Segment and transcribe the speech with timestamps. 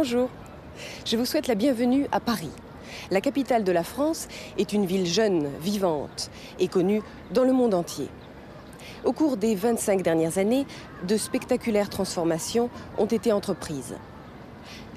[0.00, 0.28] Bonjour.
[1.04, 2.52] Je vous souhaite la bienvenue à Paris.
[3.10, 6.30] La capitale de la France est une ville jeune, vivante
[6.60, 7.02] et connue
[7.34, 8.06] dans le monde entier.
[9.04, 10.66] Au cours des 25 dernières années,
[11.08, 13.96] de spectaculaires transformations ont été entreprises.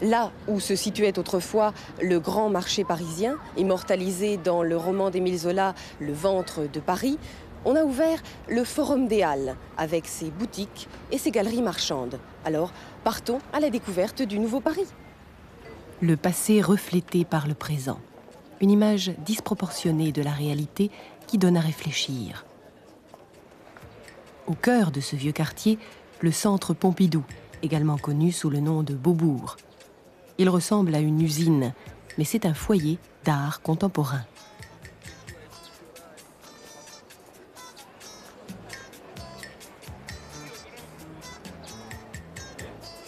[0.03, 5.73] Là où se situait autrefois le grand marché parisien, immortalisé dans le roman d'Émile Zola
[5.99, 7.17] Le ventre de Paris,
[7.65, 12.19] on a ouvert le Forum des Halles avec ses boutiques et ses galeries marchandes.
[12.45, 12.71] Alors,
[13.03, 14.87] partons à la découverte du nouveau Paris.
[16.01, 17.99] Le passé reflété par le présent.
[18.59, 20.89] Une image disproportionnée de la réalité
[21.27, 22.45] qui donne à réfléchir.
[24.47, 25.77] Au cœur de ce vieux quartier,
[26.19, 27.23] le centre Pompidou,
[27.61, 29.57] également connu sous le nom de Beaubourg.
[30.37, 31.73] Il ressemble à une usine,
[32.17, 34.23] mais c'est un foyer d'art contemporain.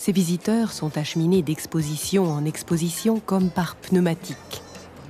[0.03, 4.61] Ces visiteurs sont acheminés d'exposition en exposition comme par pneumatique.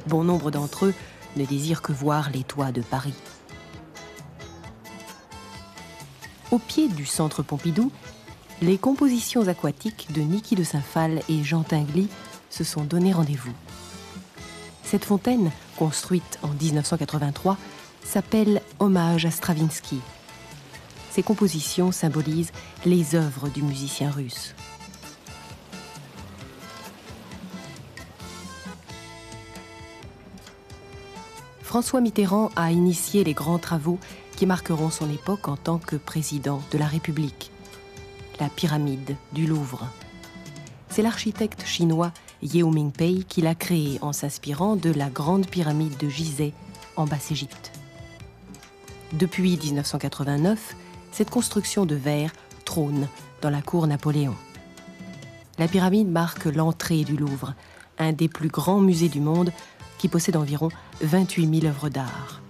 [0.05, 0.93] Bon nombre d'entre eux
[1.35, 3.15] ne désirent que voir les toits de Paris.
[6.51, 7.91] Au pied du centre Pompidou,
[8.61, 12.07] les compositions aquatiques de Niki de Saint-Phal et Jean Tinguely
[12.51, 13.55] se sont donné rendez-vous.
[14.83, 17.57] Cette fontaine, construite en 1983,
[18.03, 20.01] s'appelle Hommage à Stravinsky.
[21.09, 22.51] Ces compositions symbolisent
[22.85, 24.53] les œuvres du musicien russe.
[31.73, 33.97] François Mitterrand a initié les grands travaux
[34.35, 37.49] qui marqueront son époque en tant que président de la République.
[38.39, 39.87] La pyramide du Louvre.
[40.89, 42.11] C'est l'architecte chinois
[42.43, 46.53] Yeo Mingpei qui l'a créée en s'inspirant de la grande pyramide de Gizeh
[46.95, 47.71] en Basse-Égypte.
[49.13, 50.75] Depuis 1989,
[51.11, 52.33] cette construction de verre
[52.65, 53.07] trône
[53.41, 54.35] dans la cour Napoléon.
[55.57, 57.55] La pyramide marque l'entrée du Louvre,
[57.97, 59.51] un des plus grands musées du monde
[59.97, 60.69] qui possède environ
[61.01, 62.41] 28 000 œuvres d'art.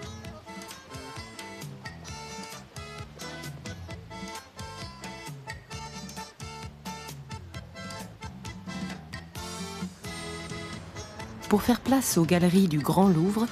[11.54, 13.46] Pour faire place aux galeries du Grand Louvre,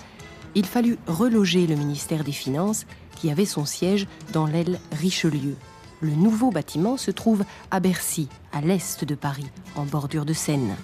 [0.55, 5.55] il fallut reloger le ministère des Finances qui avait son siège dans l'aile Richelieu.
[5.99, 10.75] Le nouveau bâtiment se trouve à Bercy, à l'est de Paris, en bordure de Seine.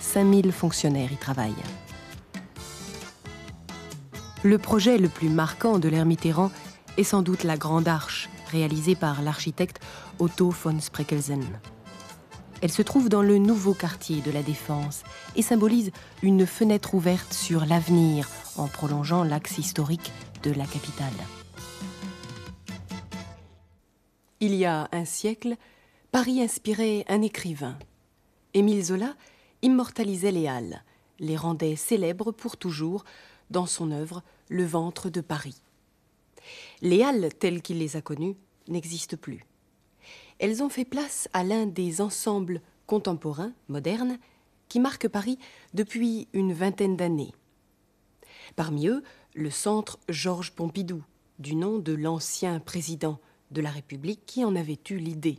[0.00, 1.52] 5000 fonctionnaires y travaillent.
[4.44, 6.06] Le projet le plus marquant de l'ère
[6.96, 9.78] est sans doute la Grande Arche, réalisée par l'architecte
[10.18, 11.44] Otto von Spreckelsen.
[12.60, 15.04] Elle se trouve dans le nouveau quartier de la Défense
[15.36, 15.92] et symbolise
[16.24, 20.10] une fenêtre ouverte sur l'avenir en prolongeant l'axe historique
[20.42, 21.12] de la capitale.
[24.40, 25.54] Il y a un siècle,
[26.10, 27.78] Paris inspirait un écrivain.
[28.54, 29.14] Émile Zola
[29.62, 30.82] immortalisait les Halles,
[31.20, 33.04] les rendait célèbres pour toujours
[33.52, 35.62] dans son œuvre Le ventre de Paris.
[36.80, 38.36] Les halles telles qu'il les a connues
[38.66, 39.44] n'existent plus.
[40.40, 44.18] Elles ont fait place à l'un des ensembles contemporains, modernes,
[44.68, 45.38] qui marquent Paris
[45.74, 47.32] depuis une vingtaine d'années.
[48.56, 49.04] Parmi eux,
[49.34, 51.04] le centre Georges Pompidou,
[51.38, 53.20] du nom de l'ancien président
[53.50, 55.38] de la République qui en avait eu l'idée.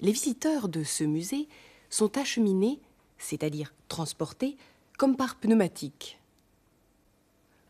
[0.00, 1.48] Les visiteurs de ce musée
[1.90, 2.80] sont acheminés,
[3.18, 4.56] c'est-à-dire transportés,
[4.98, 6.15] comme par pneumatique,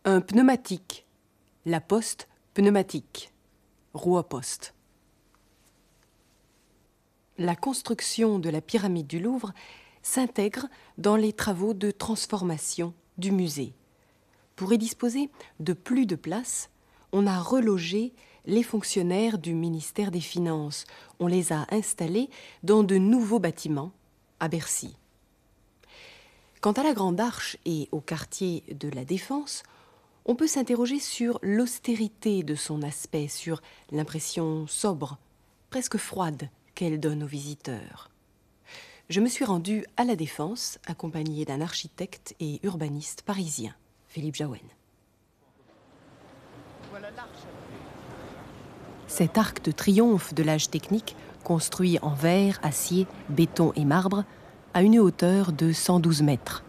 [0.08, 1.05] un pneumatique.
[1.64, 3.32] La poste pneumatique.
[3.93, 4.73] Roue à poste.
[7.38, 9.53] La construction de la pyramide du Louvre
[10.03, 13.73] s'intègre dans les travaux de transformation du musée.
[14.55, 16.70] Pour y disposer de plus de place,
[17.11, 18.14] on a relogé
[18.44, 20.85] les fonctionnaires du ministère des Finances.
[21.19, 22.31] On les a installés
[22.62, 23.91] dans de nouveaux bâtiments
[24.38, 24.97] à Bercy.
[26.61, 29.64] Quant à la Grande Arche et au quartier de la Défense,
[30.26, 33.62] on peut s'interroger sur l'austérité de son aspect, sur
[33.93, 35.19] l'impression sobre,
[35.70, 38.11] presque froide qu'elle donne aux visiteurs.
[39.08, 43.73] Je me suis rendue à la Défense, accompagnée d'un architecte et urbaniste parisien,
[44.08, 44.58] Philippe Jaouen.
[49.06, 51.14] Cet arc de triomphe de l'âge technique,
[51.44, 54.25] construit en verre, acier, béton et marbre,
[54.75, 56.64] a une hauteur de 112 mètres.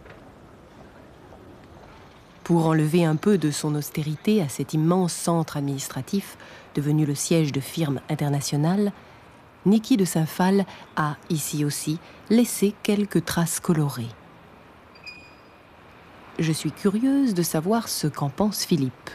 [2.48, 6.38] Pour enlever un peu de son austérité à cet immense centre administratif,
[6.74, 8.90] devenu le siège de firmes internationales,
[9.66, 10.64] Niki de Saint-Phal
[10.96, 11.98] a, ici aussi,
[12.30, 14.08] laissé quelques traces colorées.
[16.38, 19.10] Je suis curieuse de savoir ce qu'en pense Philippe.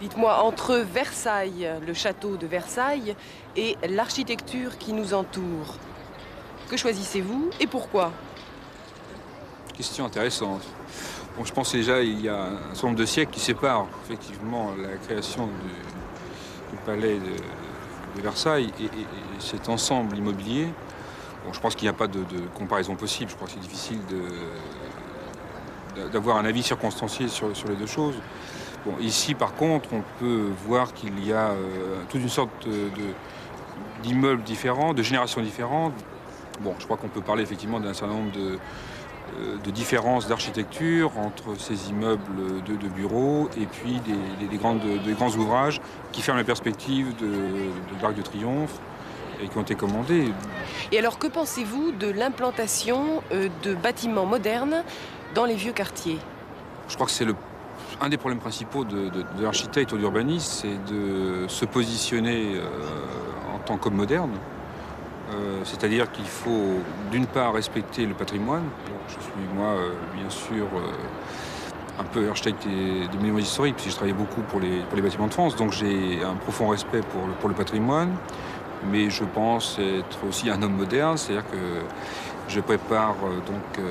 [0.00, 3.14] Dites-moi, entre Versailles, le château de Versailles,
[3.56, 5.74] et l'architecture qui nous entoure,
[6.70, 8.10] que choisissez-vous et pourquoi?
[9.76, 10.62] Question intéressante.
[11.36, 14.70] Bon, je pense déjà il y a un certain nombre de siècles qui séparent effectivement
[14.80, 18.88] la création du, palais de, Versailles et,
[19.40, 20.68] cet ensemble immobilier.
[21.44, 22.22] Bon, je pense qu'il n'y a pas de,
[22.54, 23.28] comparaison possible.
[23.30, 23.98] Je crois que c'est difficile
[26.12, 28.14] d'avoir un avis circonstancié sur, les deux choses.
[28.86, 32.68] Bon, ici, par contre, on peut voir qu'il y a euh, toute une sorte
[34.04, 35.94] d'immeubles différents, de générations différentes.
[36.60, 38.58] Bon, je crois qu'on peut parler effectivement d'un certain nombre de,
[39.64, 44.00] de différences d'architecture entre ces immeubles de, bureaux et puis
[44.50, 45.80] des, grandes, des, grands ouvrages
[46.12, 48.78] qui ferment la perspective de, de l'Arc de Triomphe
[49.42, 50.32] et qui ont été commandés.
[50.92, 54.84] Et alors que pensez-vous de l'implantation euh, de bâtiments modernes
[55.34, 56.18] dans les vieux quartiers?
[56.88, 57.26] Je crois que c'est
[58.00, 59.10] un des problèmes principaux de,
[59.40, 62.66] l'architecte ou de l'urbaniste, c'est de se positionner euh,
[63.54, 64.32] en tant qu'homme moderne.
[65.64, 66.80] C'est-à-dire qu'il faut
[67.10, 68.64] d'une part respecter le patrimoine,
[69.08, 73.90] je suis moi, euh, bien sûr, euh, un peu architecte des, des monuments historiques, puisque
[73.90, 77.00] je travaillé beaucoup pour les, pour les bâtiments de France, donc j'ai un profond respect
[77.00, 78.10] pour le, pour le patrimoine,
[78.90, 81.56] mais je pense être aussi un homme moderne, c'est-à-dire que
[82.48, 83.84] je prépare euh, donc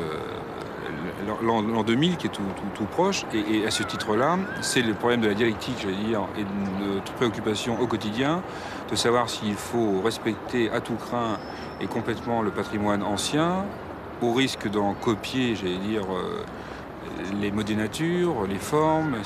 [1.42, 5.34] l'an 2000 qui est tout, proche, et, à ce titre-là, c'est le problème de la
[5.34, 8.42] dialectique, j'allais dire, et de notre préoccupation au quotidien,
[8.90, 11.38] de savoir s'il faut respecter à tout craint
[11.82, 13.66] et complètement le patrimoine ancien,
[14.22, 16.44] au risque d'en copier, j'allais dire, euh,
[17.42, 19.18] les mots des natures, les formes.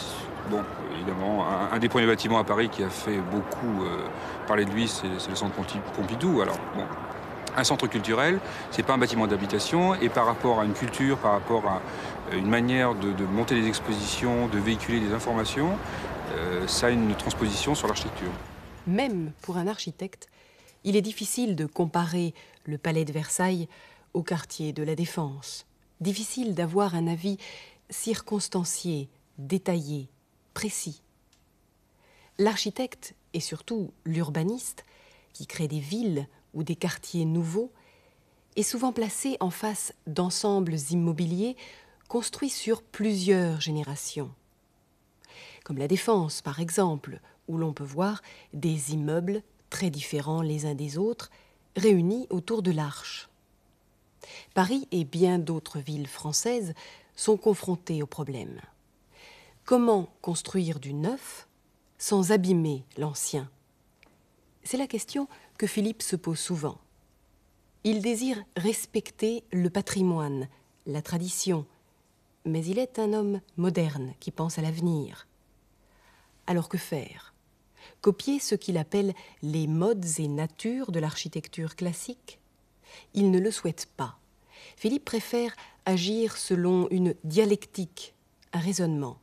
[0.49, 0.61] Bon,
[0.95, 4.07] évidemment, un, des premiers bâtiments à Paris qui a fait beaucoup euh,
[4.47, 5.53] parler de lui, c'est le centre
[5.95, 6.41] Pompidou.
[6.41, 6.83] Alors, bon,
[7.57, 8.39] un centre culturel,
[8.71, 11.81] c'est pas un bâtiment d'habitation, et par rapport à une culture, par rapport à
[12.31, 15.77] euh, une manière de, monter des expositions, de véhiculer des informations,
[16.67, 18.31] ça a une transposition sur l'architecture.
[18.85, 20.27] Même pour un architecte,
[20.83, 22.33] il est difficile de comparer
[22.65, 23.67] le palais de Versailles
[24.13, 25.65] au quartier de la Défense.
[25.99, 27.37] Difficile d'avoir un avis
[27.89, 30.09] circonstancié, détaillé,
[30.53, 31.01] précis.
[32.37, 34.85] L'architecte et surtout l'urbaniste,
[35.33, 37.71] qui crée des villes ou des quartiers nouveaux,
[38.55, 41.55] est souvent placé en face d'ensembles immobiliers
[42.07, 44.31] construits sur plusieurs générations.
[45.63, 48.21] Comme la Défense, par exemple, où l'on peut voir
[48.53, 51.29] des immeubles très différents les uns des autres,
[51.75, 53.29] réunis autour de l'arche.
[54.53, 56.73] Paris et bien d'autres villes françaises
[57.15, 58.59] sont confrontées au problème.
[59.65, 61.47] Comment construire du neuf
[61.97, 63.49] sans abîmer l'ancien?
[64.63, 65.27] C'est la question
[65.57, 66.77] que Philippe se pose souvent.
[67.83, 70.47] Il désire respecter le patrimoine,
[70.85, 71.65] la tradition,
[72.45, 75.27] mais il est un homme moderne qui pense à l'avenir.
[76.47, 77.33] Alors que faire?
[78.01, 82.39] Copier ce qu'il appelle les modes et natures de l'architecture classique?
[83.13, 84.17] Il ne le souhaite pas.
[84.75, 88.13] Philippe préfère agir selon une dialectique,
[88.53, 89.17] un raisonnement.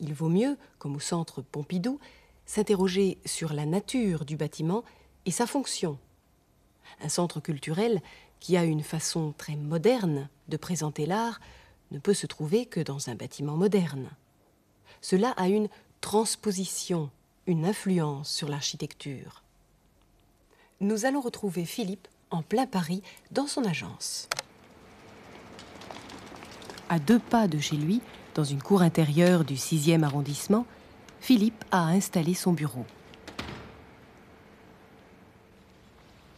[0.00, 1.98] Il vaut mieux, comme au centre Pompidou,
[2.46, 4.84] s'interroger sur la nature du bâtiment
[5.28, 5.98] et sa fonction.
[7.02, 8.00] Un centre culturel
[8.40, 11.38] qui a une façon très moderne de présenter l'art
[11.90, 14.08] ne peut se trouver que dans un bâtiment moderne.
[15.02, 15.68] Cela a une
[16.00, 17.10] transposition,
[17.46, 19.42] une influence sur l'architecture.
[20.80, 24.30] Nous allons retrouver Philippe en plein Paris, dans son agence.
[26.88, 28.00] À deux pas de chez lui,
[28.34, 30.64] dans une cour intérieure du 6e arrondissement,
[31.20, 32.86] Philippe a installé son bureau.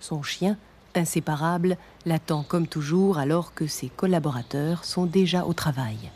[0.00, 0.56] Son chien,
[0.94, 1.76] inséparable,
[2.06, 6.10] l'attend comme toujours alors que ses collaborateurs sont déjà au travail.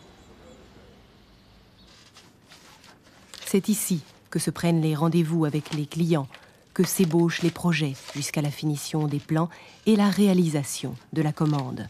[3.44, 6.26] C'est ici que se prennent les rendez-vous avec les clients,
[6.72, 9.48] que s'ébauchent les projets jusqu'à la finition des plans
[9.86, 11.88] et la réalisation de la commande.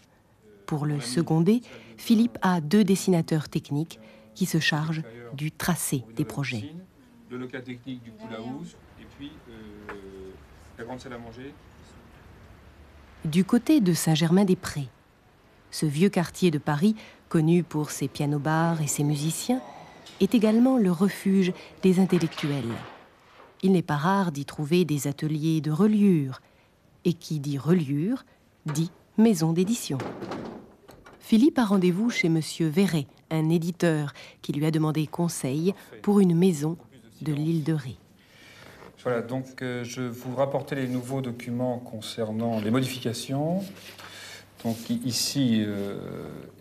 [0.67, 1.63] Pour le seconder,
[1.97, 3.99] Philippe a deux dessinateurs techniques
[4.35, 6.71] qui se chargent du tracé des projets.
[7.31, 9.93] Le local technique du et puis euh,
[10.79, 11.55] la grande salle à manger.
[13.25, 14.89] Du côté de Saint-Germain-des-Prés,
[15.71, 16.95] ce vieux quartier de Paris,
[17.29, 19.61] connu pour ses pianos-bars et ses musiciens,
[20.21, 21.53] est également le refuge
[21.83, 22.73] des intellectuels
[23.65, 26.43] il n'est pas rare d'y trouver des ateliers de reliure.
[27.07, 28.25] Et qui dit reliure
[28.67, 29.97] dit maison d'édition.
[31.19, 34.13] Philippe a rendez-vous chez Monsieur Verret, un éditeur,
[34.43, 36.77] qui lui a demandé conseil pour une maison
[37.23, 37.97] de l'île de Ré.
[39.05, 43.63] Voilà, donc euh, je vous rapporter les nouveaux documents concernant les modifications.
[44.65, 45.99] Donc ici euh,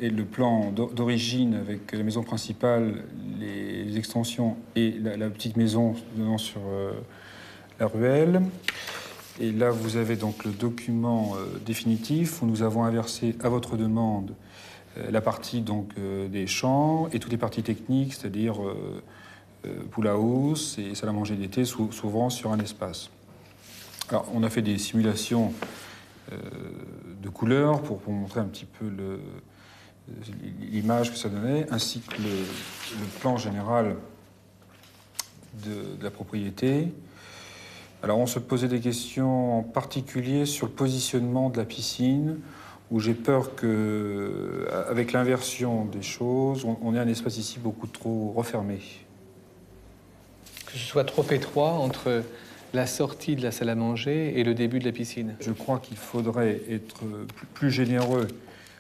[0.02, 3.06] est le plan d'origine avec la maison principale,
[3.40, 6.92] les extensions et la, petite maison donnant sur euh,
[7.80, 8.42] la ruelle.
[9.40, 11.36] Et là, vous avez donc le document
[11.66, 14.36] définitif où nous avons inversé à votre demande
[15.10, 15.94] la partie donc,
[16.30, 18.58] des champs et toutes les parties techniques, c'est-à-dire
[19.92, 23.10] poule à hausse et salle à manger d'été, souvent sur un espace.
[24.10, 25.54] Alors, on a fait des simulations
[26.32, 28.86] de couleurs pour, montrer un petit peu
[30.62, 33.96] l'image que ça donnait, ainsi que le, plan général
[35.66, 36.94] de, la propriété.
[38.02, 42.40] Alors on se posait des questions en particulier sur le positionnement de la piscine,
[42.92, 48.34] où j'ai peur que, avec l'inversion des choses, on, ait un espace ici beaucoup trop
[48.36, 48.82] refermé.
[50.74, 52.24] Que ce soit trop étroit entre
[52.74, 55.78] la sortie de la salle à manger et le début de la piscine Je crois
[55.78, 57.04] qu'il faudrait être
[57.54, 58.28] plus généreux.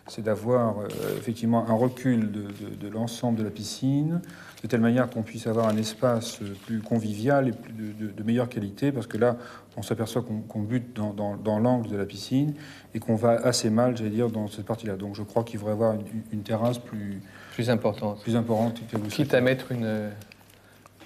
[0.08, 0.88] C'est d'avoir euh,
[1.20, 4.22] effectivement un recul de, l'ensemble de la piscine,
[4.64, 8.92] de telle manière qu'on puisse avoir un espace plus convivial et plus de, meilleure qualité,
[8.92, 9.38] parce que là,
[9.78, 12.56] on s'aperçoit qu'on bute dans, l'angle de la piscine
[12.96, 14.96] et qu'on va assez mal, j'allais dire, dans cette partie-là.
[14.96, 15.96] Donc je crois qu'il faudrait avoir
[16.32, 17.22] une, terrasse plus,
[17.54, 18.24] plus importante.
[18.24, 18.82] Plus importante.
[19.10, 20.10] Quitte à mettre une,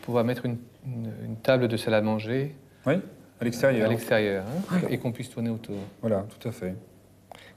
[0.01, 2.95] pouvoir mettre une, une, table de salle à manger oui,
[3.39, 3.87] à l'extérieur.
[3.87, 5.77] À l'extérieur, hein, et qu'on puisse tourner autour.
[6.01, 6.75] Voilà, tout à fait.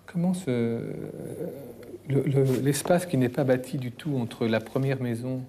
[0.07, 0.81] Comment ce,
[2.63, 5.43] l'espace qui n'est pas bâti du tout entre la première maison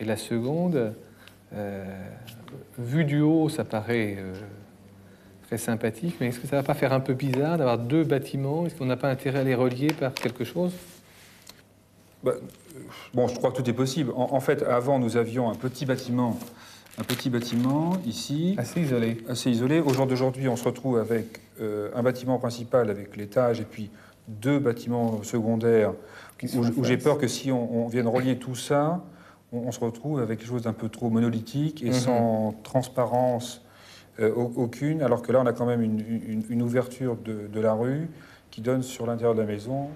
[0.00, 0.94] et la seconde,
[1.54, 1.84] euh,
[2.78, 4.34] vu du haut, ça paraît euh,
[5.46, 8.04] très sympathique, mais est-ce que ça ne va pas faire un peu bizarre d'avoir deux
[8.04, 8.66] bâtiments?
[8.66, 10.72] Est-ce qu'on n'a pas intérêt à les relier par quelque chose?
[12.22, 12.32] Bah,
[13.14, 14.12] Bon, je crois que tout est possible.
[14.16, 16.38] en, fait, avant, nous avions un petit bâtiment
[16.98, 18.54] un petit bâtiment ici.
[18.58, 19.18] Assez isolé.
[19.28, 19.80] Assez isolé.
[19.80, 23.90] Au jour d'aujourd'hui, on se retrouve avec euh, un bâtiment principal avec l'étage et puis
[24.28, 25.92] deux bâtiments secondaires
[26.42, 29.02] où, j'ai peur que si on, vienne relier tout ça,
[29.52, 31.92] on, se retrouve avec quelque chose d'un peu trop monolithique et mhm.
[31.92, 33.62] sans transparence
[34.18, 38.08] euh, aucune, alors que là, on a quand même une, ouverture de, de la rue
[38.50, 39.88] qui donne sur l'intérieur de la maison.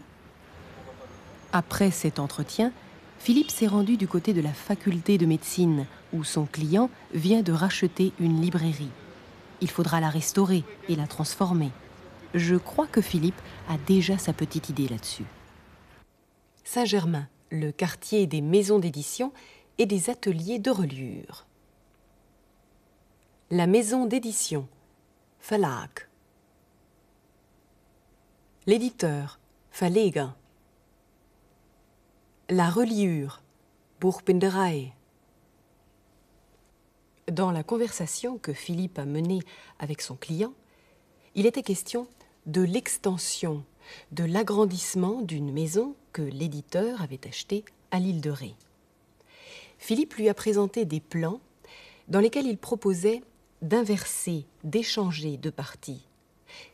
[1.52, 2.72] Après cet entretien,
[3.18, 7.52] Philippe s'est rendu du côté de la faculté de médecine, où son client vient de
[7.52, 8.90] racheter une librairie.
[9.60, 11.70] Il faudra la restaurer et la transformer.
[12.34, 15.26] Je crois que Philippe a déjà sa petite idée là-dessus.
[16.64, 19.32] Saint-Germain, le quartier des maisons d'édition
[19.78, 21.46] et des ateliers de reliure.
[23.50, 24.68] La maison d'édition,
[25.48, 25.90] Verlag.
[28.66, 29.40] L'éditeur,
[29.72, 30.28] Verleger
[32.50, 33.42] la reliure,
[34.00, 34.92] Buchbinderei.
[37.30, 39.38] Dans la conversation que Philippe a menée
[39.78, 40.52] avec son client,
[41.36, 42.08] il était question
[42.46, 43.64] de l'extension,
[44.10, 48.56] de l'agrandissement d'une maison que l'éditeur avait achetée à l'île de Ré.
[49.78, 51.40] Philippe lui a présenté des plans
[52.08, 53.22] dans lesquels il proposait
[53.62, 56.04] d'inverser, d'échanger deux parties,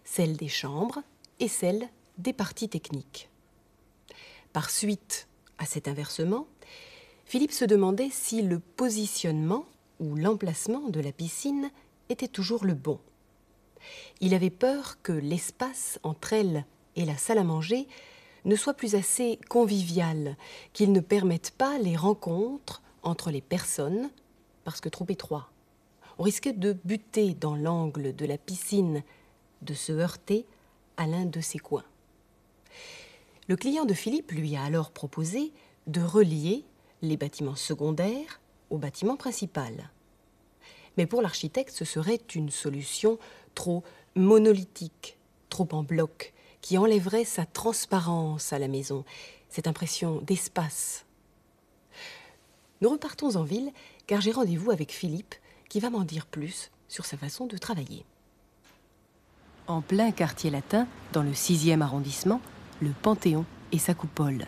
[0.05, 1.03] celle des chambres
[1.39, 3.29] et celle des parties techniques.
[4.55, 6.47] Par suite à cet inversement,
[7.25, 9.65] Philippe se demandait si le positionnement
[9.99, 11.71] ou l'emplacement de la piscine
[12.09, 13.01] était toujours le bon.
[14.21, 17.87] Il avait peur que l'espace entre elle et la salle à manger
[18.45, 20.37] ne soit plus assez convivial,
[20.73, 24.11] qu'il ne permette pas les rencontres entre les personnes
[24.65, 25.51] parce que trop étroit.
[26.19, 29.03] On risquait de buter dans l'angle de la piscine,
[29.63, 30.47] de se heurter
[30.97, 31.85] à l'un de ses coins.
[33.49, 35.53] Le client de Philippe lui a alors proposé
[35.87, 36.65] de relier
[37.03, 39.91] les bâtiments secondaires au bâtiment principal.
[40.97, 43.19] Mais pour l'architecte, ce serait une solution
[43.55, 43.85] trop
[44.17, 45.17] monolithique,
[45.49, 49.05] trop en bloc, qui enlèverait sa transparence à la maison,
[49.49, 51.05] cette impression d'espace.
[52.81, 53.71] Nous repartons en ville
[54.09, 55.37] car j'ai rendez-vous avec Philippe
[55.69, 58.05] qui va m'en dire plus sur sa façon de travailler.
[59.69, 62.41] En plein quartier latin, dans le 6e arrondissement,
[62.81, 64.47] le Panthéon et sa coupole.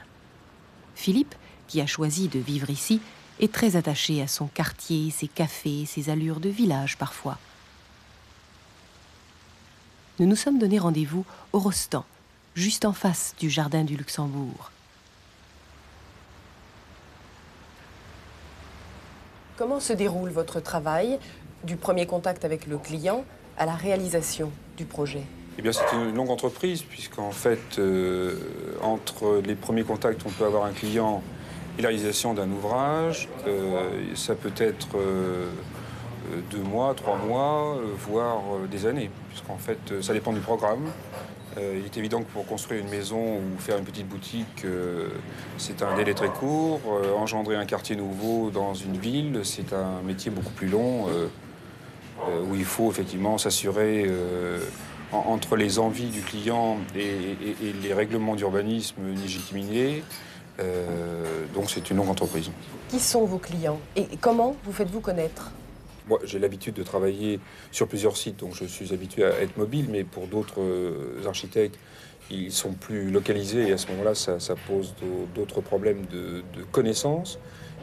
[0.95, 1.35] Philippe,
[1.67, 3.01] qui a choisi de vivre ici,
[3.41, 7.39] est très attaché à son quartier, ses cafés, ses allures de village parfois.
[10.19, 12.05] Nous nous sommes donné rendez-vous au Rostand,
[12.55, 14.73] juste en face du Jardin du Luxembourg.
[19.57, 21.19] Comment se déroule votre travail
[21.65, 23.25] du premier contact avec le client
[23.57, 25.25] à la réalisation du projet?
[25.59, 28.37] Eh bien, c'est une longue entreprise, puisqu'en fait, euh,
[28.81, 31.21] entre les premiers contacts, on peut avoir un client
[31.77, 33.29] et la réalisation d'un ouvrage.
[33.49, 35.47] Euh, ça peut être euh,
[36.53, 40.87] deux mois, trois mois, voire des années, puisqu'en fait, ça dépend du programme.
[41.57, 44.65] il est évident que pour construire une maison ou faire une petite boutique,
[45.57, 46.81] c'est un délai très court.
[47.17, 51.07] engendrer un quartier nouveau dans une ville, c'est un métier beaucoup plus long,
[52.49, 54.07] où il faut effectivement s'assurer
[55.13, 57.37] entre les envies du client et,
[57.83, 60.03] les règlements d'urbanisme légitimés.
[60.61, 62.51] Euh, donc c'est une longue entreprise.
[62.89, 65.53] Qui sont vos clients et comment vous faites-vous connaître?
[66.09, 67.39] Moi, j'ai l'habitude de travailler
[67.71, 71.79] sur plusieurs sites, donc je suis habitué à être mobile, mais pour d'autres euh, architectes,
[72.31, 74.95] ils sont plus localisés et à ce moment-là, ça, pose
[75.35, 77.39] d'autres problèmes de, de connaissance.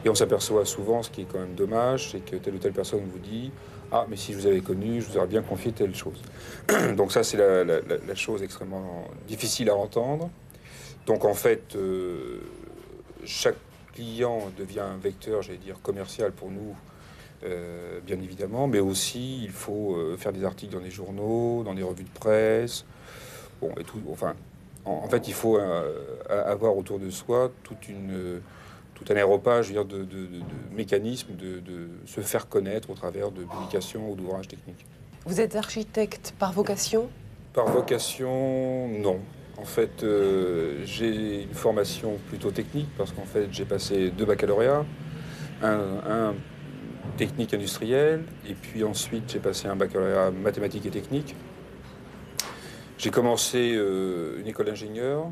[0.06, 2.72] Et on s'aperçoit souvent, ce qui est quand même dommage, c'est que telle ou telle
[2.72, 3.50] personne vous dit
[3.90, 6.22] Ah, mais si je vous avais connu, je vous aurais bien confié telle chose.
[6.96, 10.30] Donc, ça, c'est la, chose extrêmement difficile à entendre.
[11.06, 12.38] Donc, en fait, euh,
[13.24, 13.56] chaque
[13.94, 16.76] client devient un vecteur, j'allais dire, commercial pour nous,
[17.42, 21.74] euh, bien évidemment, mais aussi il faut euh, faire des articles dans les journaux, dans
[21.74, 22.84] des revues de presse.
[23.60, 24.34] Bon, et tout, enfin,
[24.84, 25.58] en, fait, il faut
[26.28, 28.40] avoir autour de soi toute une
[28.96, 30.40] tout un aéropage de, de, de,
[30.74, 34.86] mécanismes de, se faire connaître au travers de publications ou d'ouvrages techniques.
[35.26, 37.08] Vous êtes architecte par vocation?
[37.52, 39.20] Par vocation, non.
[39.58, 44.84] En fait, euh, j'ai une formation plutôt technique parce qu'en fait, j'ai passé deux baccalauréats,
[45.62, 46.34] un,
[47.16, 51.34] technique industriel, et puis ensuite j'ai passé un baccalauréat mathématiques et techniques.
[52.98, 55.30] J'ai commencé euh, une école d'ingénieur,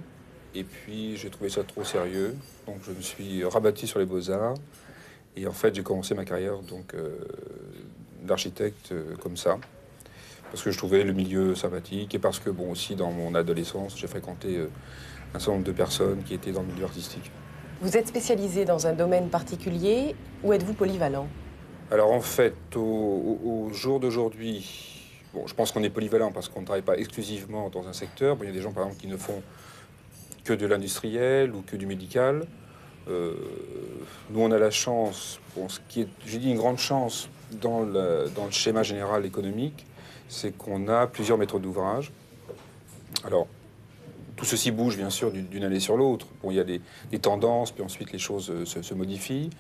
[0.54, 2.34] et puis j'ai trouvé ça trop sérieux,
[2.66, 4.54] donc je me suis rabattu sur les beaux-arts.
[5.36, 7.10] Et en fait, j'ai commencé ma carrière donc euh,
[8.22, 9.58] d'architecte euh, comme ça,
[10.50, 13.98] parce que je trouvais le milieu sympathique et parce que bon aussi dans mon adolescence,
[13.98, 14.70] j'ai fréquenté euh,
[15.34, 17.30] un certain nombre de personnes qui étaient dans le milieu artistique.
[17.80, 20.14] Vous êtes spécialisé dans un domaine particulier
[20.44, 21.26] ou êtes-vous polyvalent?
[21.90, 25.02] Alors en fait, au, jour d'aujourd'hui,
[25.34, 28.36] bon, je pense qu'on est polyvalent parce qu'on ne travaille pas exclusivement dans un secteur.
[28.40, 29.42] il y a des gens par exemple qui ne font
[30.44, 32.46] que de l'industriel ou que du médical.
[33.08, 33.34] Euh,
[34.30, 37.28] nous, on a la chance, ce qui est, j'ai dit une grande chance
[37.60, 39.86] dans le, schéma général économique,
[40.28, 42.12] c'est qu'on a plusieurs méthodes d'ouvrage.
[43.24, 43.46] Alors,
[44.36, 46.26] tout ceci bouge bien sûr d'une année sur l'autre.
[46.42, 46.80] Bon, il y a des,
[47.20, 49.50] tendances, puis ensuite les choses euh, se, modifient.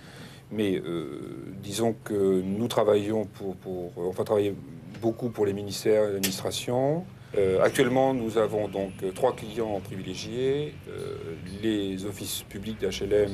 [0.50, 4.54] Mais euh, disons que nous travaillons pour, pour, va travailler
[5.00, 7.04] beaucoup pour les ministères et l'administration.
[7.36, 11.16] Euh, actuellement, nous avons donc euh, trois clients privilégiés, euh,
[11.62, 13.30] les offices publics d'HLM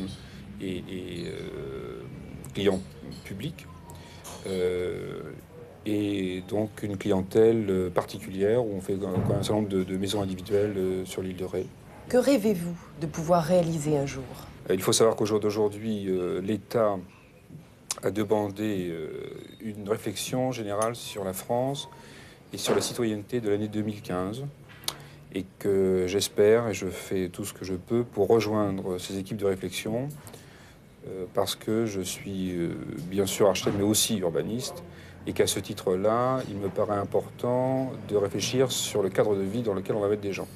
[0.62, 0.82] et,
[2.54, 2.80] clients
[3.24, 3.66] publics,
[5.86, 11.22] et donc une clientèle particulière où on fait un, certain nombre de, maisons individuelles sur
[11.22, 11.66] l'île de Ré.
[12.08, 14.24] Que rêvez-vous de pouvoir réaliser un jour?
[14.68, 16.08] Il faut savoir qu'au jour d'aujourd'hui,
[16.42, 16.98] l'État
[18.02, 18.92] a demandé
[19.60, 21.88] une réflexion générale sur la France
[22.52, 24.44] et sur la citoyenneté de l'année 2015
[25.32, 29.36] et que j'espère et je fais tout ce que je peux pour rejoindre ces équipes
[29.36, 30.08] de réflexion
[31.06, 32.74] euh, parce que je suis euh,
[33.06, 34.82] bien sûr architecte mais aussi urbaniste
[35.26, 39.62] et qu'à ce titre-là, il me paraît important de réfléchir sur le cadre de vie
[39.62, 40.48] dans lequel on va mettre des gens.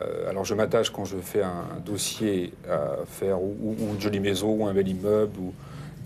[0.00, 4.50] Euh, alors je m'attache quand je fais un dossier à faire ou, une jolie maison
[4.50, 5.52] ou un bel immeuble ou,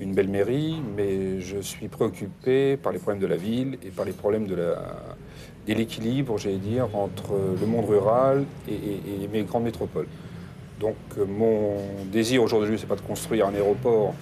[0.03, 4.05] une belle mairie, mais je suis préoccupé par les problèmes de la ville et par
[4.05, 4.57] les problèmes de
[5.69, 10.09] l'équilibre, j'allais dire, entre le monde rural et, mes grandes métropoles.
[10.81, 11.77] Donc mon
[12.11, 14.15] désir aujourd'hui, c'est pas de construire un aéroport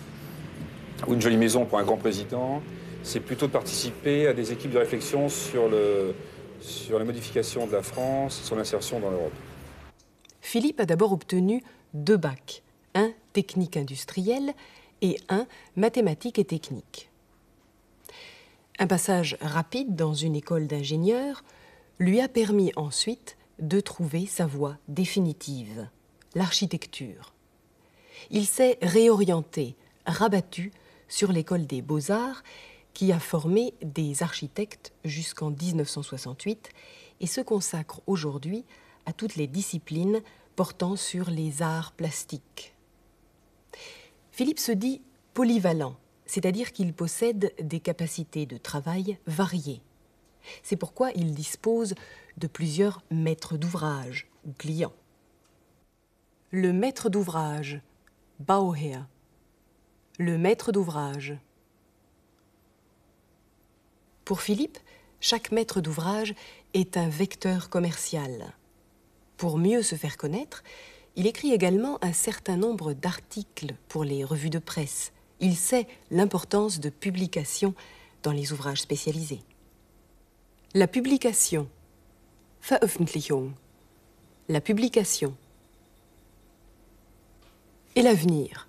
[1.08, 2.60] ou une jolie maison pour un grand président,
[3.02, 5.70] c'est plutôt de participer à des équipes de réflexion sur,
[6.60, 9.32] sur la modification de la France, son insertion dans l'Europe.
[10.42, 11.62] Philippe a d'abord obtenu
[11.94, 12.62] deux bacs,
[12.94, 14.52] un technique industriel
[15.02, 17.10] et un mathématiques et techniques.
[18.78, 21.44] Un passage rapide dans une école d'ingénieurs
[21.98, 25.86] lui a permis ensuite de trouver sa voie définitive,
[26.34, 27.34] l'architecture.
[28.30, 30.72] Il s'est réorienté, rabattu
[31.08, 32.42] sur l'école des beaux-arts
[32.94, 36.70] qui a formé des architectes jusqu'en 1968
[37.20, 38.64] et se consacre aujourd'hui
[39.06, 40.20] à toutes les disciplines
[40.56, 42.74] portant sur les arts plastiques.
[44.40, 45.02] Philippe se dit
[45.34, 49.82] polyvalent, c'est-à-dire qu'il possède des capacités de travail variées.
[50.62, 51.94] C'est pourquoi il dispose
[52.38, 54.94] de plusieurs maîtres d'ouvrage ou clients.
[56.52, 57.82] Le maître d'ouvrage,
[58.38, 59.06] Bauherr.
[60.18, 61.36] Le maître d'ouvrage.
[64.24, 64.78] Pour Philippe,
[65.20, 66.34] chaque maître d'ouvrage
[66.72, 68.54] est un vecteur commercial.
[69.36, 70.62] Pour mieux se faire connaître,
[71.20, 75.12] il écrit également un certain nombre d'articles pour les revues de presse.
[75.38, 77.74] Il sait l'importance de publication
[78.22, 79.42] dans les ouvrages spécialisés.
[80.72, 81.68] La publication.
[82.62, 83.52] Veröffentlichung.
[84.48, 85.36] La publication.
[87.96, 88.66] Et l'avenir.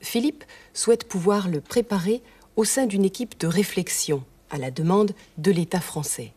[0.00, 0.42] Philippe
[0.74, 2.20] souhaite pouvoir le préparer
[2.56, 6.32] au sein d'une équipe de réflexion à la demande de l'État français.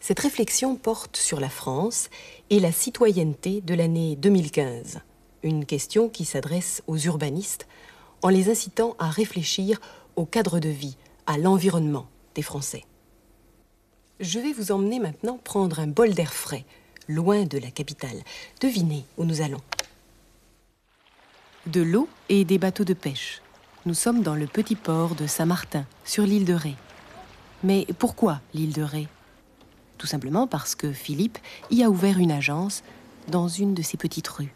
[0.00, 2.08] Cette réflexion porte sur la France
[2.50, 5.00] et la citoyenneté de l'année 2015,
[5.42, 7.66] une question qui s'adresse aux urbanistes
[8.22, 9.80] en les incitant à réfléchir
[10.16, 12.84] au cadre de vie, à l'environnement des Français.
[14.20, 16.64] Je vais vous emmener maintenant prendre un bol d'air frais,
[17.08, 18.22] loin de la capitale.
[18.60, 19.60] Devinez où nous allons.
[21.66, 23.42] De l'eau et des bateaux de pêche.
[23.84, 26.74] Nous sommes dans le petit port de Saint-Martin, sur l'île de Ré.
[27.62, 29.08] Mais pourquoi l'île de Ré?
[29.98, 31.38] Tout simplement parce que Philippe
[31.70, 32.82] y a ouvert une agence
[33.28, 34.54] dans une de ces petites rues.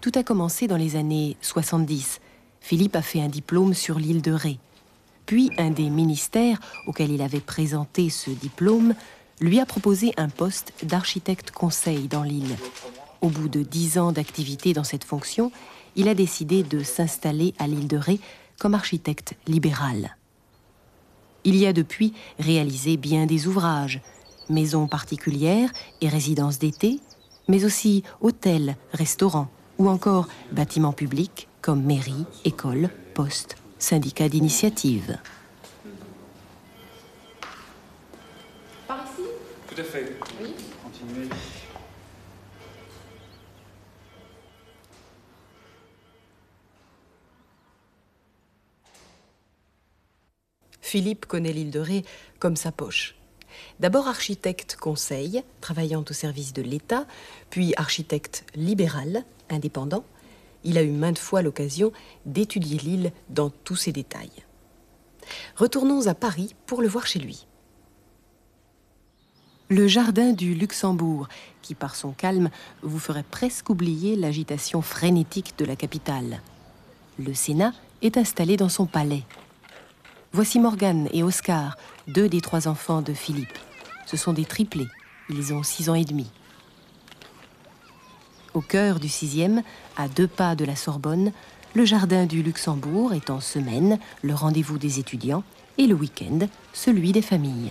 [0.00, 2.20] Tout a commencé dans les années 70.
[2.60, 4.58] Philippe a fait un diplôme sur l'île de Ré.
[5.26, 8.94] Puis un des ministères auxquels il avait présenté ce diplôme
[9.40, 12.56] lui a proposé un poste d'architecte conseil dans l'île.
[13.20, 15.52] Au bout de dix ans d'activité dans cette fonction,
[15.94, 18.20] il a décidé de s'installer à l'île de Ré
[18.58, 20.16] comme architecte libéral.
[21.44, 24.00] Il y a depuis réalisé bien des ouvrages,
[24.48, 27.00] maisons particulières et résidences d'été,
[27.48, 35.18] mais aussi hôtels, restaurants ou encore bâtiments publics comme mairie, école, poste, syndicats d'initiative.
[38.86, 39.28] Par ici?
[39.68, 40.16] Tout à fait.
[40.40, 40.54] Oui.
[40.82, 41.28] Continuez.
[50.92, 52.04] Philippe connaît l'île de Ré
[52.38, 53.14] comme sa poche.
[53.80, 57.06] D'abord architecte conseil, travaillant au service de l'État,
[57.48, 60.04] puis architecte libéral, indépendant,
[60.64, 61.92] il a eu maintes fois l'occasion
[62.26, 64.44] d'étudier l'île dans tous ses détails.
[65.56, 67.46] Retournons à Paris pour le voir chez lui.
[69.70, 71.26] Le jardin du Luxembourg,
[71.62, 72.50] qui par son calme
[72.82, 76.42] vous ferait presque oublier l'agitation frénétique de la capitale.
[77.18, 79.22] Le Sénat est installé dans son palais,
[80.34, 81.76] Voici Morgane et Oscar,
[82.08, 83.58] deux des trois enfants de Philippe.
[84.06, 84.88] Ce sont des triplés.
[85.28, 86.30] Ils ont six ans et demi.
[88.54, 89.62] Au cœur du sixième,
[89.98, 91.32] à deux pas de la Sorbonne,
[91.74, 95.44] le jardin du Luxembourg est en semaine le rendez-vous des étudiants
[95.76, 97.70] et le week-end celui des familles.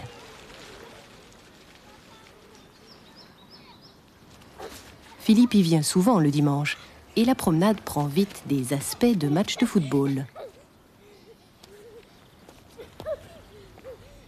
[5.20, 6.78] Philippe y vient souvent le dimanche
[7.16, 10.28] et la promenade prend vite des aspects de match de football.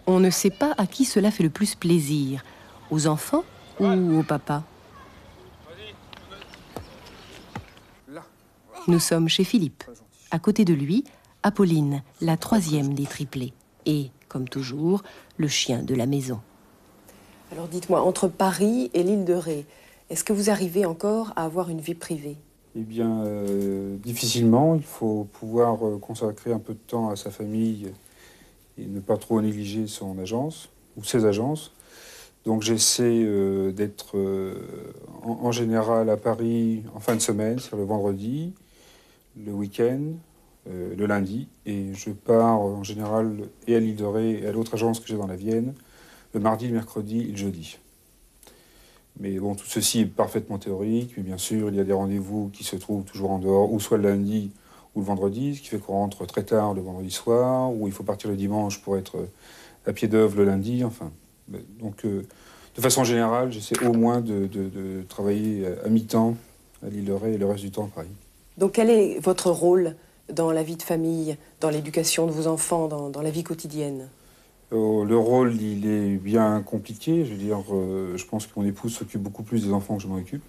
[0.06, 2.44] On ne sait pas à qui cela fait le plus plaisir,
[2.92, 3.44] aux enfants
[3.80, 4.64] ou au papa.
[8.88, 9.86] Nous sommes chez Philippe.
[10.30, 11.06] À côté de lui,
[11.42, 13.54] Apolline, la troisième des triplés.
[13.86, 15.04] Et, comme toujours,
[15.38, 16.40] le chien de la maison.
[17.52, 19.66] Alors dites-moi, entre Paris et l'île de Ré,
[20.10, 22.38] est-ce que vous arrivez encore à avoir une vie privée?
[22.76, 24.76] Eh bien, euh, difficilement.
[24.76, 27.92] Il faut pouvoir euh, consacrer un peu de temps à sa famille
[28.78, 31.72] et ne pas trop négliger son agence ou ses agences.
[32.46, 34.56] Donc j'essaie euh, d'être euh,
[35.24, 38.54] en, général à Paris en fin de semaine, c'est le vendredi,
[39.38, 40.02] le week-end,
[40.70, 44.52] euh, le lundi, et je pars en général et à l'île de Ré et à
[44.52, 45.74] l'autre agence que j'ai dans la Vienne,
[46.34, 47.78] le mardi, le mercredi et le jeudi.
[49.20, 52.50] Mais bon, tout ceci est parfaitement théorique, mais bien sûr, il y a des rendez-vous
[52.52, 54.52] qui se trouvent toujours en dehors, ou soit le lundi,
[54.96, 57.94] ou le vendredi, ce qui fait qu'on rentre très tard le vendredi soir, ou il
[57.94, 59.28] faut partir le dimanche pour être
[59.86, 60.84] à pied d'œuvre le lundi.
[60.84, 61.12] Enfin,
[61.80, 62.26] donc, euh,
[62.76, 64.50] de façon générale, j'essaie au moins de,
[65.10, 66.36] travailler à mi-temps
[66.86, 68.08] à l'île de Ré et le reste du temps à Paris.
[68.58, 69.96] Donc, quel est votre rôle
[70.32, 74.10] dans la vie de famille, dans l'éducation de vos enfants, dans, la vie quotidienne?
[74.72, 77.26] Euh, Le rôle, il est bien compliqué.
[77.26, 80.04] Je veux dire, euh, je pense que mon épouse s'occupe beaucoup plus des enfants que
[80.04, 80.44] je m'en occupe.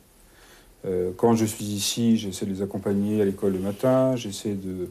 [0.86, 4.90] Euh, quand je suis ici, j'essaie de les accompagner à l'école le matin, j'essaie de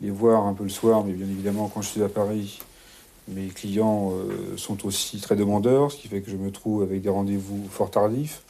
[0.00, 2.58] les voir un peu le soir, mais bien évidemment, quand je suis à Paris,
[3.28, 7.02] mes clients euh, sont aussi très demandeurs, ce qui fait que je me trouve avec
[7.02, 8.42] des rendez-vous fort tardifs,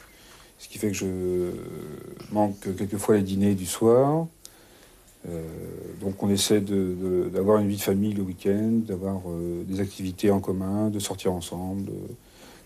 [0.57, 1.51] ce qui fait que je
[2.31, 4.25] manque quelquefois les dîners du soir.
[5.27, 5.43] Euh,
[6.01, 9.21] donc on essaie d'avoir une vie de famille le week-end, d'avoir
[9.67, 11.93] des activités en commun, de sortir ensemble, de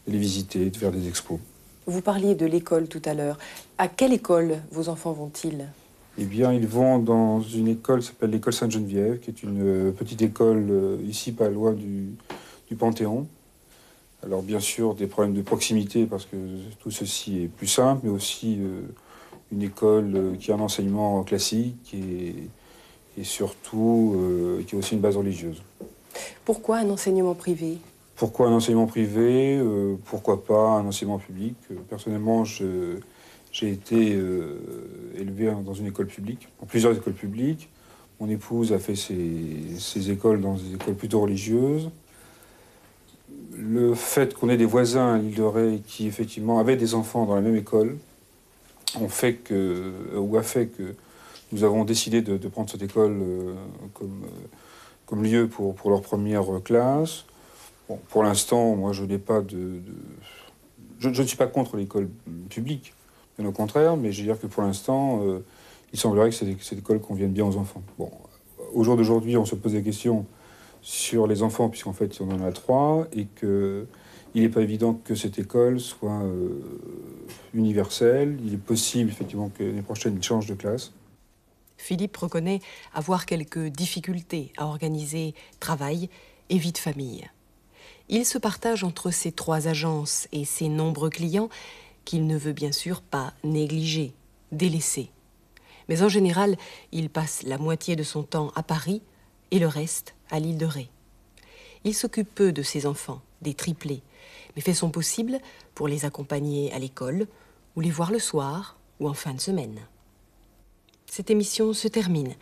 [0.08, 1.40] les visiter, de faire des expos.
[1.86, 3.38] Vous parliez de l'école tout à l'heure.
[3.78, 5.68] À quelle école vos enfants vont-ils?
[6.18, 9.92] Eh bien, ils vont dans une école qui s'appelle l'école Sainte-Geneviève, qui est une euh,
[9.92, 12.16] petite école euh, ici, pas loin du,
[12.80, 13.28] Panthéon.
[14.24, 16.38] Alors, bien sûr, des problèmes de proximité, parce que
[16.80, 18.82] tout ceci est plus simple, mais aussi euh,
[19.52, 22.34] une école qui a un enseignement classique et,
[23.16, 24.18] et surtout
[24.66, 25.62] qui a aussi une base religieuse.
[26.46, 27.78] Pourquoi un enseignement privé?
[28.16, 31.56] Pourquoi un enseignement privé euh, Pourquoi pas un enseignement public?
[31.72, 33.02] Euh, Personnellement, j'ai
[33.62, 34.60] été euh,
[35.18, 37.70] élevé dans une école publique, en plusieurs écoles publiques.
[38.20, 41.90] Mon épouse a fait ses, écoles dans des écoles plutôt religieuses.
[43.58, 47.26] le fait qu'on ait des voisins à l'île de Ré qui effectivement avaient des enfants
[47.26, 47.98] dans la même école
[49.00, 49.92] ont fait que,
[50.38, 50.96] a fait que
[51.52, 53.20] nous avons décidé de, prendre cette école
[55.08, 57.26] comme, lieu pour leur première classe.
[58.10, 59.82] Pour l'instant, moi, je n'ai pas de,
[61.00, 62.10] Je, ne suis pas contre l'école
[62.50, 62.94] publique,
[63.38, 65.44] bien au contraire, mais je veux dire que pour l'instant, euh,
[65.92, 67.84] il semblerait que cette, école convienne bien aux enfants.
[67.98, 68.12] Bon,
[68.74, 70.26] au jour d'aujourd'hui, on se pose des questions
[70.82, 73.86] sur les enfants, puisqu'en fait, on en a trois, et qu'il
[74.34, 76.24] n'est pas évident que cette école soit
[77.54, 78.38] universelle.
[78.46, 80.92] Il est possible, effectivement, que l'année prochaine, il change de classe.
[81.78, 82.62] Philippe reconnaît
[82.94, 86.10] avoir quelques difficultés à organiser travail
[86.50, 87.30] et vie de famille.
[88.10, 91.50] Il se partage entre ses trois agences et ses nombreux clients
[92.06, 94.14] qu'il ne veut bien sûr pas négliger,
[94.52, 95.10] délaisser.
[95.90, 96.58] Mais en général,
[96.92, 99.02] il passe la moitié de son temps à Paris
[99.52, 100.90] et le reste à l'île de Ré.
[101.84, 104.02] Il s'occupe peu de ses enfants, des triplés,
[104.56, 105.40] mais fait son possible
[105.76, 107.28] pour les accompagner à l'école
[107.76, 109.80] ou les voir le soir ou en fin de semaine.
[111.06, 112.36] Cette émission se termine.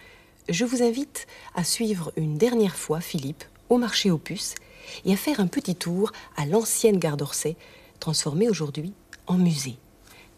[0.49, 4.55] Je vous invite à suivre une dernière fois Philippe au marché puces
[5.05, 7.55] et à faire un petit tour à l'ancienne gare d'Orsay,
[7.99, 8.93] transformée aujourd'hui
[9.27, 9.77] en musée.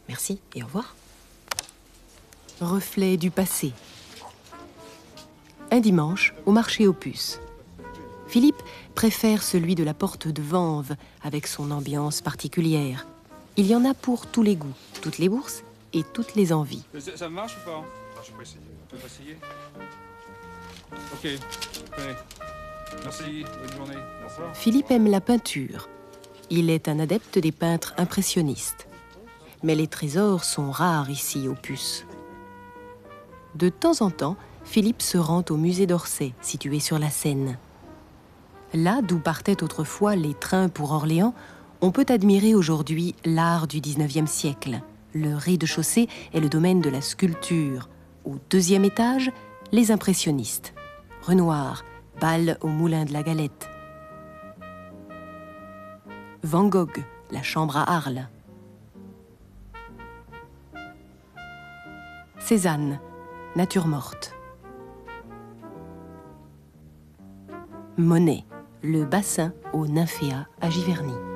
[0.08, 0.96] Merci et au revoir.
[2.62, 3.74] Reflet du passé.
[5.72, 7.40] Un dimanche au marché aux puces.
[8.28, 8.62] Philippe
[8.96, 13.08] préfère celui de la porte de Vanves avec son ambiance particulière.
[13.58, 16.84] Il y en a pour tous les goûts, toutes les bourses et toutes les envies.
[17.16, 17.84] Ça marche ou pas?
[18.26, 18.60] Je peux essayer.
[18.86, 19.38] On peut essayer?
[21.14, 21.26] Ok,
[21.98, 22.16] allez.
[23.04, 24.02] Merci, bonne journée.
[24.54, 25.90] Philippe aime la peinture.
[26.50, 28.88] Il est un adepte des peintres impressionnistes.
[29.64, 32.06] Mais les trésors sont rares ici aux puces.
[33.56, 37.58] De temps en temps, Philippe se rend au musée d'Orsay, situé sur la Seine.
[38.74, 41.34] Là d'où partaient autrefois les trains pour Orléans,
[41.82, 44.82] on peut admirer aujourd'hui l'art du XIXe siècle.
[45.14, 47.90] Le rez-de-chaussée est le domaine de la sculpture,
[48.26, 49.32] au deuxième étage,
[49.72, 50.74] les impressionnistes.
[51.22, 51.84] Renoir,
[52.24, 53.70] bal au moulin de la Galette.
[56.42, 58.30] Van Gogh, la chambre à Arles.
[62.40, 63.02] Cézanne,
[63.58, 64.34] nature morte.
[67.98, 68.46] Monet,
[68.84, 71.33] le bassin au nymphéa à Giverny.